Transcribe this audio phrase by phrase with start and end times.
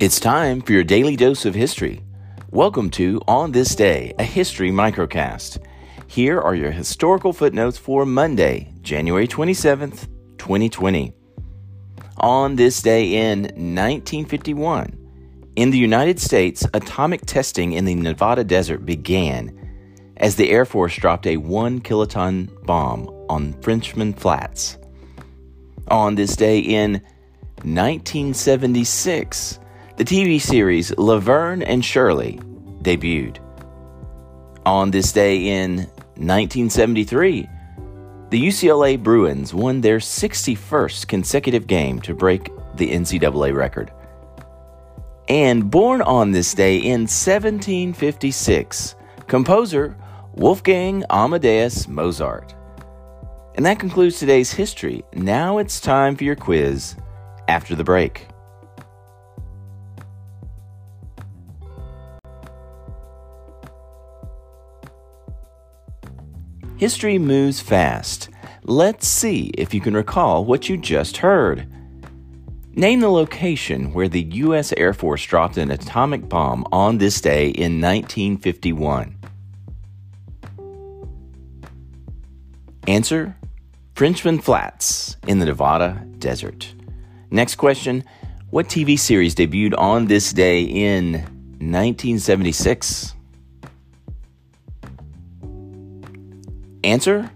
[0.00, 2.02] It's time for your daily dose of history.
[2.50, 5.64] Welcome to On This Day, a history microcast.
[6.08, 11.12] Here are your historical footnotes for Monday, January 27th, 2020.
[12.16, 14.98] On this day in 1951,
[15.54, 19.56] in the United States, atomic testing in the Nevada desert began
[20.16, 24.76] as the Air Force dropped a one kiloton bomb on Frenchman Flats.
[25.86, 26.94] On this day in
[27.62, 29.60] 1976,
[29.96, 32.40] the TV series Laverne and Shirley
[32.82, 33.38] debuted.
[34.66, 35.76] On this day in
[36.16, 37.48] 1973,
[38.30, 43.92] the UCLA Bruins won their 61st consecutive game to break the NCAA record.
[45.28, 48.96] And born on this day in 1756,
[49.28, 49.96] composer
[50.34, 52.54] Wolfgang Amadeus Mozart.
[53.54, 55.04] And that concludes today's history.
[55.12, 56.96] Now it's time for your quiz
[57.46, 58.26] after the break.
[66.76, 68.30] History moves fast.
[68.64, 71.68] Let's see if you can recall what you just heard.
[72.72, 74.72] Name the location where the U.S.
[74.76, 79.16] Air Force dropped an atomic bomb on this day in 1951.
[82.88, 83.36] Answer
[83.94, 86.74] Frenchman Flats in the Nevada desert.
[87.30, 88.02] Next question
[88.50, 91.12] What TV series debuted on this day in
[91.60, 93.14] 1976?
[96.84, 97.30] Answer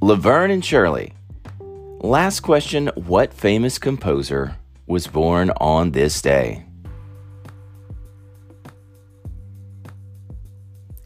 [0.00, 1.12] Laverne and Shirley.
[2.00, 4.56] Last question What famous composer
[4.88, 6.66] was born on this day?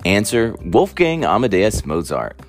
[0.07, 2.41] Answer Wolfgang Amadeus Mozart.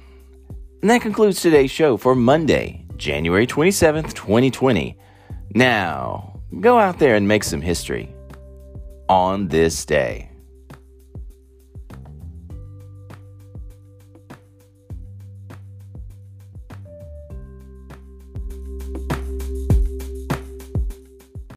[0.81, 4.97] And that concludes today's show for Monday, January 27th, 2020.
[5.53, 8.15] Now, go out there and make some history
[9.09, 10.30] on this day.